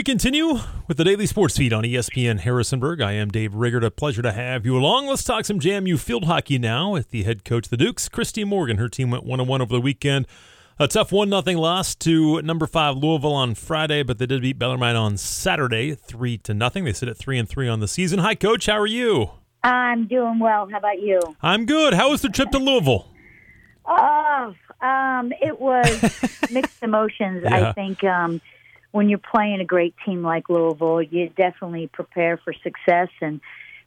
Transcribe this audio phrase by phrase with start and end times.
[0.00, 3.02] We continue with the daily sports feed on ESPN Harrisonburg.
[3.02, 3.84] I am Dave Riggert.
[3.84, 5.08] A pleasure to have you along.
[5.08, 8.42] Let's talk some JMU field hockey now with the head coach of the Dukes, Christy
[8.42, 8.78] Morgan.
[8.78, 10.26] Her team went one one over the weekend.
[10.78, 14.58] A tough one nothing loss to number five Louisville on Friday, but they did beat
[14.58, 16.84] Bellarmine on Saturday, three to nothing.
[16.84, 18.20] They sit at three and three on the season.
[18.20, 18.64] Hi, coach.
[18.64, 19.32] How are you?
[19.62, 20.66] I'm doing well.
[20.70, 21.20] How about you?
[21.42, 21.92] I'm good.
[21.92, 23.06] How was the trip to Louisville?
[23.84, 26.02] Oh, um, it was
[26.50, 27.42] mixed emotions.
[27.44, 27.68] Yeah.
[27.68, 28.40] I think um,
[28.92, 33.40] when you're playing a great team like Louisville, you definitely prepare for success, and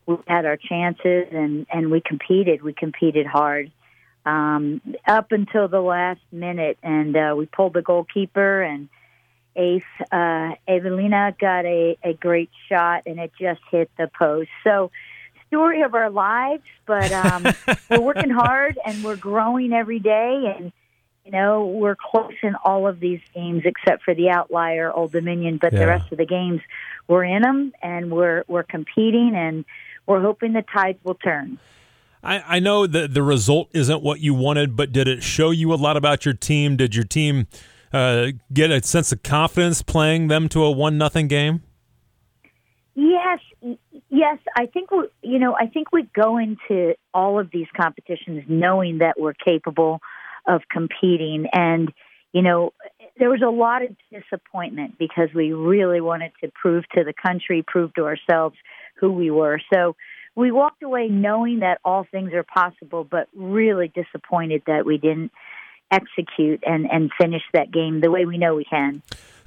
[0.06, 2.62] we had our chances, and and we competed.
[2.62, 3.72] We competed hard
[4.26, 8.90] um, up until the last minute, and uh, we pulled the goalkeeper and.
[9.56, 14.50] Ace uh, Evelina got a, a great shot, and it just hit the post.
[14.64, 14.90] So,
[15.54, 17.46] story of our lives, but um,
[17.92, 20.56] we're working hard and we're growing every day.
[20.58, 20.74] And,
[21.26, 25.58] you know, we're close in all of these games except for the outlier, Old Dominion.
[25.62, 25.80] But Yeah.
[25.80, 26.62] the rest of the games,
[27.08, 29.64] we're in them and we're, we're competing and
[30.06, 31.60] we're hoping the tides will turn.
[32.22, 35.74] I, I know that the result isn't what you wanted, but did it show you
[35.74, 36.76] a lot about your team?
[36.78, 37.48] Did your team
[37.94, 41.64] uh, get a sense of confidence playing them to a one nothing game?
[42.96, 43.40] Yes,
[44.10, 44.38] yes.
[44.56, 49.00] I think we, you know, I think we go into all of these competitions knowing
[49.00, 50.00] that we're capable
[50.48, 51.92] of competing, and
[52.34, 52.74] you know,
[53.18, 57.64] there was a lot of disappointment because we really wanted to prove to the country,
[57.66, 58.56] prove to ourselves
[59.00, 59.60] who we were.
[59.72, 59.96] So
[60.36, 65.32] we walked away knowing that all things are possible, but really disappointed that we didn't
[65.92, 69.04] execute and and finish that game the way we know we can.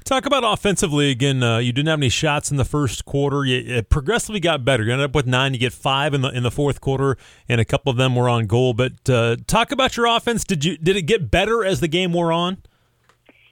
[0.06, 1.42] Talk about offensively again.
[1.42, 3.44] Uh, you didn't have any shots in the first quarter.
[3.44, 4.84] You, it progressively got better.
[4.84, 5.52] You ended up with nine.
[5.52, 7.18] You get five in the in the fourth quarter,
[7.48, 8.72] and a couple of them were on goal.
[8.72, 10.44] But uh, talk about your offense.
[10.44, 12.58] Did you did it get better as the game wore on?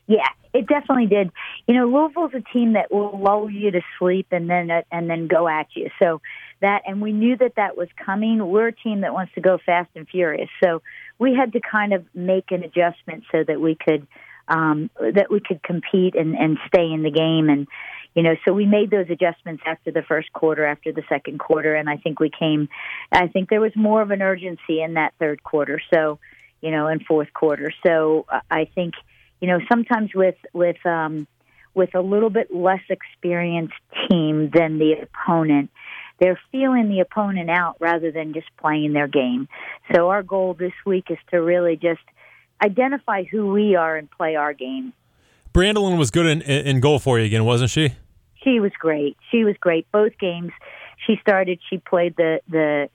[0.06, 1.32] Yeah, it definitely did.
[1.66, 5.10] You know, Louisville's a team that will lull you to sleep and then uh, and
[5.10, 5.91] then go at you.
[6.00, 6.20] So
[6.60, 8.47] that and we knew that that was coming.
[8.47, 10.50] We're a team that wants to go fast and furious.
[10.62, 10.82] So
[11.19, 14.06] we had to kind of make an adjustment so that we could
[14.49, 17.49] um, that we could compete and, and stay in the game.
[17.49, 17.66] And
[18.15, 21.75] you know so we made those adjustments after the first quarter after the second quarter.
[21.75, 22.69] And i think we came
[23.12, 25.81] i think there was more of an urgency in that third quarter.
[25.93, 26.19] So
[26.60, 27.72] you know in fourth quarter.
[27.84, 28.94] So uh, i think
[29.41, 31.27] you know sometimes with with um
[31.75, 33.75] with a little bit less experienced
[34.09, 35.71] team than the opponent
[36.21, 39.49] they're feeling the opponent out rather than just playing their game.
[39.93, 42.03] So our goal this week is to really just
[42.69, 44.92] identify who we are and play our game
[45.52, 47.86] Brandolin was good in, in goal for you again, wasn't she?
[48.42, 49.16] she was great.
[49.30, 50.52] She was great both games.
[51.06, 51.60] She started.
[51.70, 52.88] She played the the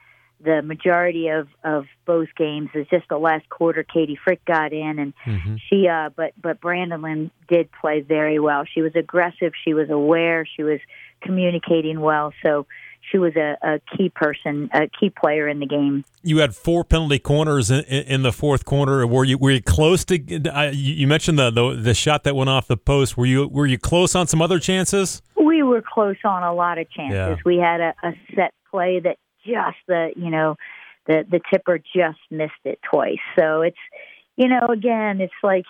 [0.50, 2.70] the majority of of both games.
[2.74, 3.84] It's just the last quarter.
[3.84, 5.56] Katie Frick got in, and Mm-hmm.
[5.70, 5.88] she.
[5.88, 8.64] uh But but Brandon did play very well.
[8.74, 9.54] She was aggressive.
[9.64, 10.46] She was aware.
[10.56, 10.80] She was
[11.22, 12.34] communicating well.
[12.44, 12.66] So
[13.12, 16.06] she was a, a key person, a key player in the game.
[16.22, 19.06] You had four penalty corners in, in, the fourth quarter.
[19.08, 20.50] Were you were you close to?
[20.54, 23.18] I, you mentioned the, the the shot that went off the post.
[23.18, 25.22] Were you were you close on some other chances?
[25.50, 27.16] we were close on a lot of chances.
[27.16, 27.36] Yeah.
[27.44, 30.56] We had a, a set play that just the you know
[31.08, 33.18] the the tipper just missed it twice.
[33.38, 33.78] So it's
[34.38, 35.66] you know again it's like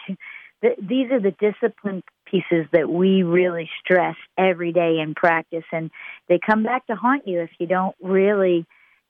[0.62, 5.92] the, these are the discipline pieces that we really stress every day in practice, and
[6.28, 8.66] they come back to haunt you if you don't really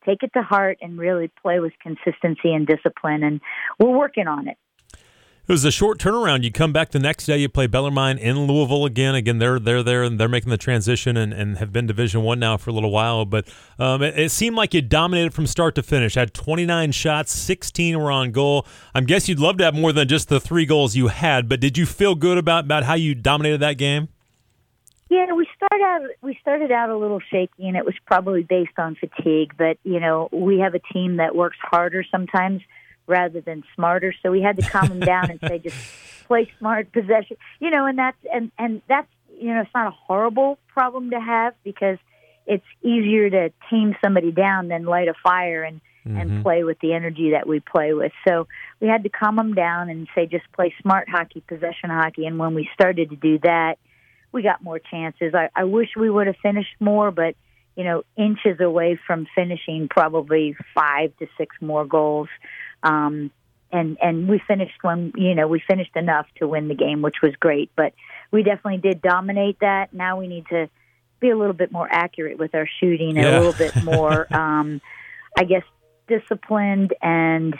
[0.06, 3.24] take it to heart and really play with consistency and discipline.
[3.24, 3.42] And
[3.80, 4.58] we're working on it.
[5.50, 6.44] It was a short turnaround.
[6.44, 7.40] You come back the next day.
[7.40, 9.16] You play Bellarmine in Louisville again.
[9.16, 12.38] Again, they're they're there and they're making the transition and, and have been Division One
[12.38, 13.26] now for a little while.
[13.26, 13.48] But
[13.80, 16.14] um, it, it seemed like you dominated from start to finish.
[16.14, 18.68] Had 29 shots, 16 were on goal.
[18.94, 21.50] I'm guess you'd love to have more than just the three goals you had.
[21.50, 24.10] But did you feel good about about how you dominated that game?
[25.10, 28.78] Yeah, we started out we started out a little shaky, and it was probably based
[28.78, 29.56] on fatigue.
[29.58, 32.62] But you know, we have a team that works harder sometimes
[33.10, 35.76] rather than smarter, so we had to calm them down and say just
[36.28, 37.36] play smart possession.
[37.60, 41.20] You know, and that's and and that's you know, it's not a horrible problem to
[41.20, 41.98] have because
[42.46, 46.42] it's easier to tame somebody down than light a fire and and mm-hmm.
[46.42, 48.12] play with the energy that we play with.
[48.28, 48.48] So
[48.80, 52.26] we had to calm them down and say just play smart hockey, possession hockey.
[52.26, 53.76] And when we started to do that,
[54.32, 55.34] we got more chances.
[55.36, 57.36] I, I wish we would have finished more, but
[57.76, 62.28] you know, inches away from finishing probably five to six more goals.
[62.84, 63.32] Um,
[63.72, 67.18] and and we finished when you know we finished enough to win the game, which
[67.22, 67.70] was great.
[67.76, 67.94] But
[68.32, 69.94] we definitely did dominate that.
[69.94, 70.70] Now we need to
[71.20, 73.38] be a little bit more accurate with our shooting and Yeah.
[73.38, 74.82] a little bit more, um,
[75.38, 75.64] I guess,
[76.08, 77.54] disciplined and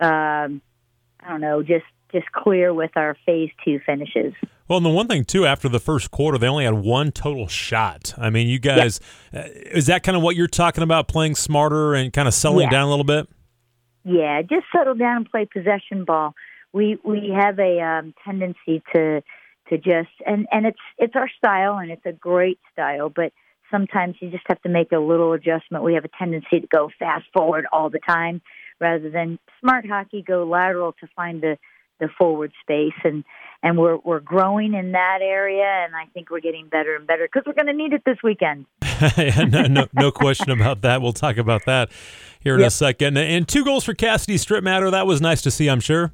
[0.00, 0.60] um,
[1.20, 4.34] I don't know, just just clear with our phase two finishes.
[4.68, 7.48] Well, and the one thing too, after the first quarter, they only had one total
[7.48, 8.14] shot.
[8.18, 9.00] I mean, you guys,
[9.32, 9.40] yeah.
[9.40, 12.64] uh, is that kind of what you're talking about, playing smarter and kind of settling
[12.64, 12.70] yeah.
[12.70, 13.28] down a little bit?
[14.04, 16.34] Yeah, just settle down and play possession ball.
[16.72, 19.22] We we have a um, tendency to
[19.68, 23.32] to just and and it's it's our style and it's a great style, but
[23.70, 25.84] sometimes you just have to make a little adjustment.
[25.84, 28.42] We have a tendency to go fast forward all the time
[28.80, 31.58] rather than smart hockey go lateral to find the
[32.00, 33.22] the forward space and
[33.62, 37.28] and we're we're growing in that area and I think we're getting better and better
[37.32, 38.66] because we're going to need it this weekend.
[39.52, 41.00] no, no, no question about that.
[41.00, 41.90] We'll talk about that
[42.42, 42.68] here in yep.
[42.68, 43.16] a second.
[43.16, 44.90] And two goals for Cassidy Strittmatter.
[44.90, 46.12] That was nice to see, I'm sure.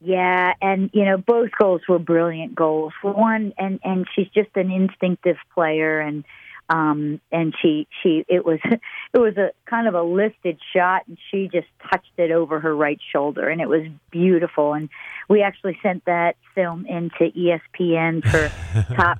[0.00, 2.92] Yeah, and you know both goals were brilliant goals.
[3.02, 6.24] For one, and and she's just an instinctive player, and
[6.70, 11.18] um and she she it was it was a kind of a lifted shot, and
[11.30, 14.72] she just touched it over her right shoulder, and it was beautiful.
[14.72, 14.88] And
[15.28, 19.18] we actually sent that film into ESPN for top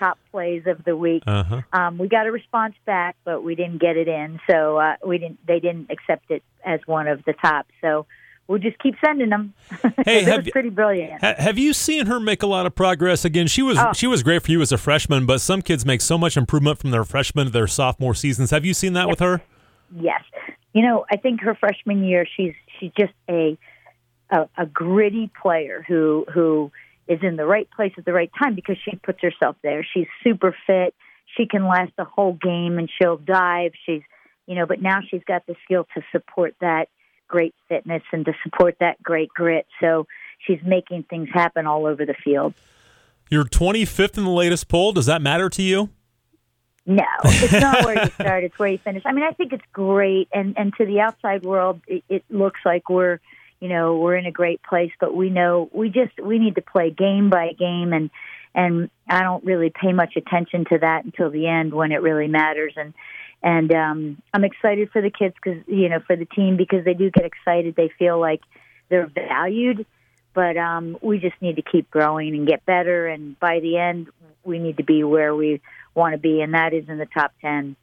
[0.00, 1.22] top plays of the week.
[1.26, 1.62] Uh-huh.
[1.72, 5.18] Um, we got a response back, but we didn't get it in, so uh, we
[5.18, 5.46] didn't.
[5.46, 7.66] They didn't accept it as one of the top.
[7.80, 8.06] So
[8.50, 9.54] we'll just keep sending them.
[10.04, 11.20] Hey, have, pretty brilliant.
[11.20, 13.24] Ha, have you seen her make a lot of progress?
[13.24, 13.92] Again, she was oh.
[13.92, 16.78] she was great for you as a freshman, but some kids make so much improvement
[16.78, 18.50] from their freshman to their sophomore seasons.
[18.50, 19.10] Have you seen that yes.
[19.10, 19.42] with her?
[19.94, 20.22] Yes.
[20.72, 23.58] You know, I think her freshman year, she's she's just a,
[24.30, 26.72] a a gritty player who who
[27.10, 29.86] is in the right place at the right time because she puts herself there.
[29.94, 30.94] She's super fit.
[31.36, 33.72] She can last a whole game and she'll dive.
[33.84, 34.02] She's
[34.46, 36.88] you know, but now she's got the skill to support that
[37.28, 39.66] great fitness and to support that great grit.
[39.80, 40.06] So
[40.44, 42.54] she's making things happen all over the field.
[43.30, 44.92] You're 25th in the latest poll.
[44.92, 45.90] Does that matter to you?
[46.84, 48.42] No, it's not where you start.
[48.42, 49.04] It's where you finish.
[49.06, 52.60] I mean, I think it's great, and and to the outside world, it, it looks
[52.64, 53.20] like we're,
[53.60, 54.90] you know, we're in a great place.
[54.98, 58.10] But we know we just we need to play game by game, and
[58.54, 62.26] and I don't really pay much attention to that until the end when it really
[62.26, 62.72] matters.
[62.76, 62.94] And
[63.42, 66.94] and um, I'm excited for the kids because you know for the team because they
[66.94, 67.76] do get excited.
[67.76, 68.40] They feel like
[68.88, 69.86] they're valued,
[70.34, 73.06] but um, we just need to keep growing and get better.
[73.06, 74.08] And by the end,
[74.42, 75.60] we need to be where we
[75.94, 77.76] want to be, and that is in the top ten.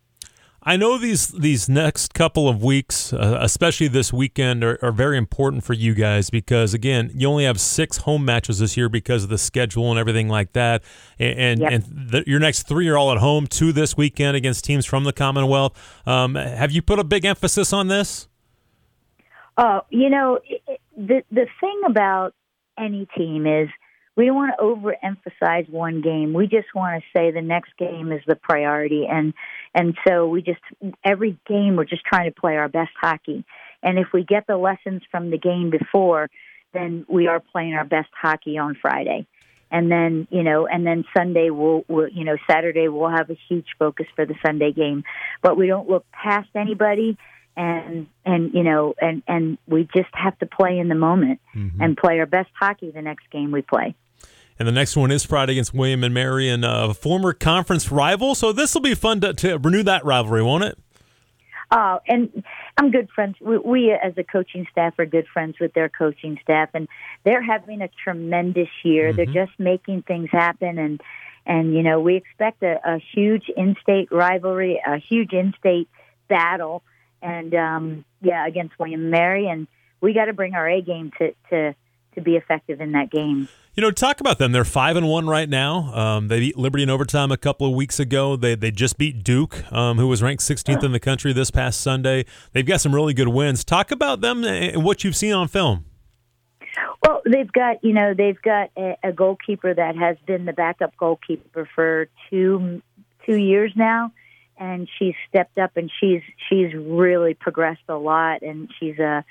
[0.68, 5.18] I know these these next couple of weeks, uh, especially this weekend, are, are, very
[5.18, 9.24] important for you guys because again, you only have six home matches this year because
[9.24, 10.84] of the schedule and everything like that.
[11.18, 11.72] And and, yep.
[11.72, 13.48] and the, your next three are all at home.
[13.48, 15.72] Two this weekend against teams from the Commonwealth.
[16.06, 18.28] Um, have you put a big emphasis on this?
[19.58, 20.40] Oh, you know,
[20.98, 22.34] the the thing about
[22.78, 23.70] any team is
[24.18, 26.34] we don't want to overemphasize one game.
[26.34, 29.34] We just want to say the next game is the priority, and
[29.76, 30.60] and so we just
[31.06, 33.46] every game we're just trying to play our best hockey.
[33.84, 36.30] And if we get the lessons from the game before,
[36.74, 39.28] then we are playing our best hockey on Friday.
[39.70, 43.38] And then you know, and then Sunday we'll, we'll you know Saturday we'll have a
[43.48, 45.04] huge focus for the Sunday game,
[45.44, 47.20] but we don't look past anybody
[47.56, 51.82] and and you know and and we just have to play in the moment mm-hmm.
[51.82, 53.96] and play our best hockey the next game we play.
[54.60, 58.34] And the next one is Friday against William and Mary, and a former conference rival.
[58.34, 60.80] So this will be fun to, to, renew that rivalry, won't it?
[61.70, 62.44] Oh, and
[62.78, 63.36] I'm good friends.
[63.42, 66.88] We, we, as a coaching staff, are good friends with their coaching staff, and
[67.24, 69.10] they're having a tremendous year.
[69.10, 69.18] Mm-hmm.
[69.18, 71.02] They're just making things happen, and
[71.46, 75.90] and you know we expect a, a huge in-state rivalry, a huge in-state
[76.30, 76.84] battle,
[77.22, 79.68] and um, yeah, against William and Mary, and
[80.00, 81.76] we got to bring our A game to to
[82.16, 83.50] to be effective in that game.
[83.78, 84.54] You know, talk about them.
[84.54, 85.94] They're five and one right now.
[85.94, 88.36] Um, they beat Liberty in overtime a couple of weeks ago.
[88.36, 91.80] They they just beat Duke, um, who was ranked 16th in the country this past
[91.80, 92.26] Sunday.
[92.54, 93.64] They've got some really good wins.
[93.64, 95.86] Talk about them and what you've seen on film.
[97.06, 100.98] Well, they've got you know they've got a, a goalkeeper that has been the backup
[100.98, 102.82] goalkeeper for two
[103.28, 104.12] two years now,
[104.58, 109.24] and she's stepped up and she's she's really progressed a lot, and she's a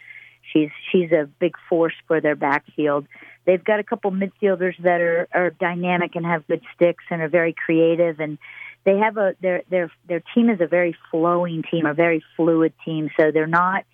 [0.53, 3.07] she's she's a big force for their backfield.
[3.45, 7.29] They've got a couple midfielders that are, are dynamic and have good sticks and are
[7.29, 8.39] very creative and
[8.85, 12.73] they have a their their their team is a very flowing team, a very fluid
[12.85, 13.11] team.
[13.19, 13.85] So they're not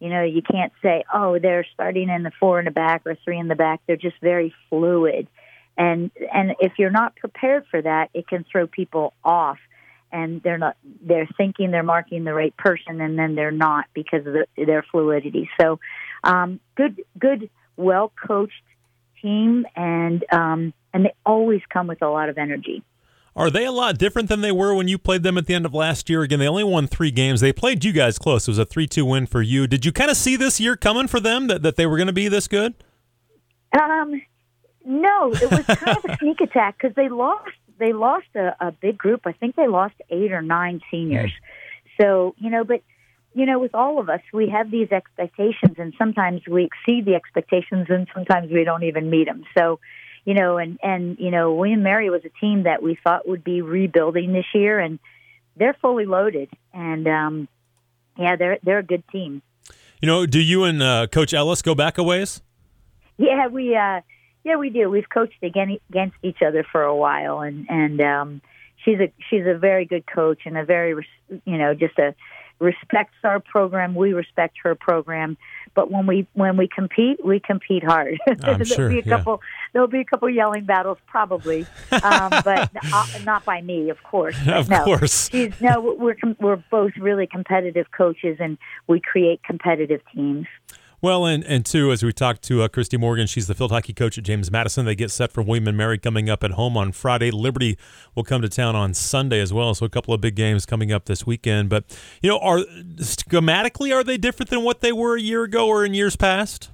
[0.00, 3.16] you know, you can't say, oh, they're starting in the four in the back or
[3.22, 3.82] three in the back.
[3.86, 5.28] They're just very fluid.
[5.76, 9.58] And and if you're not prepared for that, it can throw people off
[10.12, 14.26] and they're not they're thinking they're marking the right person and then they're not because
[14.26, 15.48] of the, their fluidity.
[15.60, 15.78] So
[16.24, 18.62] um, good good well coached
[19.22, 22.82] team, and um, and they always come with a lot of energy.
[23.36, 25.64] Are they a lot different than they were when you played them at the end
[25.64, 26.22] of last year?
[26.22, 27.40] Again, they only won three games.
[27.40, 28.48] They played you guys close.
[28.48, 29.66] It was a 3 2 win for you.
[29.66, 32.08] Did you kind of see this year coming for them that, that they were going
[32.08, 32.74] to be this good?
[33.80, 34.20] Um,
[34.84, 37.50] no, it was kind of a sneak attack because they lost.
[37.80, 39.22] They lost a, a big group.
[39.24, 41.32] I think they lost eight or nine seniors.
[42.00, 42.82] So you know, but
[43.34, 47.14] you know, with all of us, we have these expectations, and sometimes we exceed the
[47.14, 49.44] expectations, and sometimes we don't even meet them.
[49.56, 49.78] So,
[50.24, 53.44] you know, and and you know, William Mary was a team that we thought would
[53.44, 54.98] be rebuilding this year, and
[55.56, 57.48] they're fully loaded, and um,
[58.18, 59.42] yeah, they're they're a good team.
[60.00, 62.42] You know, do you and uh, Coach Ellis go back a ways?
[63.18, 64.00] Yeah, we uh,
[64.44, 64.90] yeah we do.
[64.90, 68.42] We've coached against against each other for a while, and and um,
[68.84, 71.06] she's a she's a very good coach and a very
[71.44, 72.14] you know just a
[72.60, 73.94] respects our program.
[73.94, 75.36] We respect her program.
[75.74, 78.18] But when we when we compete, we compete hard.
[78.38, 79.16] There'll sure, be a yeah.
[79.16, 79.40] couple
[79.72, 84.36] there'll be a couple yelling battles probably, um, but uh, not by me, of course.
[84.48, 84.84] Of no.
[84.84, 85.30] course.
[85.30, 90.46] She's, no, we're com- we're both really competitive coaches, and we create competitive teams.
[91.02, 93.94] Well, and, and two, as we talked to uh, Christy Morgan, she's the field hockey
[93.94, 94.84] coach at James Madison.
[94.84, 97.30] They get set for William and Mary coming up at home on Friday.
[97.30, 97.78] Liberty
[98.14, 99.74] will come to town on Sunday as well.
[99.74, 101.70] So a couple of big games coming up this weekend.
[101.70, 101.84] But
[102.20, 102.58] you know, are
[102.96, 106.70] schematically are they different than what they were a year ago or in years past?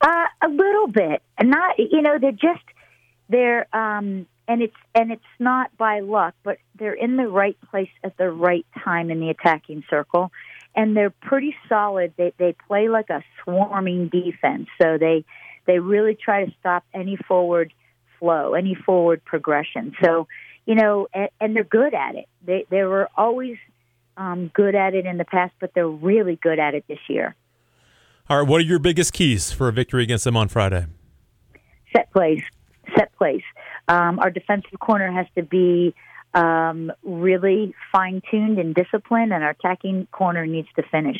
[0.00, 2.62] Uh, a little bit, not you know they're just
[3.28, 7.90] they're um, and it's and it's not by luck, but they're in the right place
[8.02, 10.32] at the right time in the attacking circle,
[10.74, 12.14] and they're pretty solid.
[12.16, 15.24] They they play like a swarming defense, so they
[15.66, 17.72] they really try to stop any forward
[18.18, 19.94] flow, any forward progression.
[20.02, 20.26] So
[20.66, 22.26] you know, and, and they're good at it.
[22.44, 23.56] They they were always
[24.16, 27.34] um, good at it in the past, but they're really good at it this year.
[28.28, 30.86] All right, what are your biggest keys for a victory against them on Friday?
[31.94, 32.42] set plays,
[32.96, 33.42] set plays.
[33.88, 35.94] Um, our defensive corner has to be
[36.34, 41.18] um, really fine tuned and disciplined, and our attacking corner needs to finish.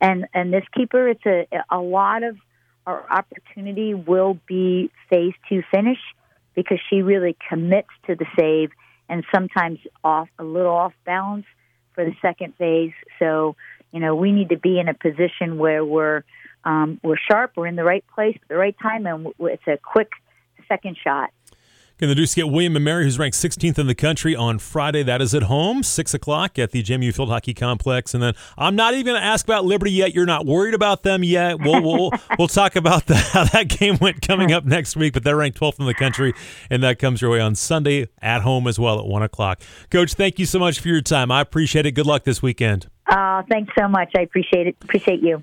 [0.00, 2.36] And and this keeper, it's a a lot of
[2.86, 5.98] our opportunity will be phase two finish
[6.54, 8.70] because she really commits to the save
[9.08, 11.46] and sometimes off a little off balance
[11.94, 12.92] for the second phase.
[13.18, 13.54] So
[13.92, 16.24] you know we need to be in a position where we're
[16.64, 19.78] um, we're sharp, we're in the right place at the right time, and it's a
[19.78, 20.10] quick
[20.68, 21.30] second shot.
[21.98, 25.02] Can the Dukes get William and Mary, who's ranked 16th in the country on Friday?
[25.02, 28.14] That is at home, 6 o'clock at the JMU Field Hockey Complex.
[28.14, 30.14] And then I'm not even going to ask about Liberty yet.
[30.14, 31.58] You're not worried about them yet.
[31.58, 35.24] We'll, we'll, we'll talk about that, how that game went coming up next week, but
[35.24, 36.34] they're ranked 12th in the country,
[36.70, 39.60] and that comes your way on Sunday at home as well at 1 o'clock.
[39.90, 41.32] Coach, thank you so much for your time.
[41.32, 41.92] I appreciate it.
[41.92, 42.88] Good luck this weekend.
[43.08, 44.12] Uh, thanks so much.
[44.16, 44.76] I appreciate it.
[44.82, 45.42] Appreciate you.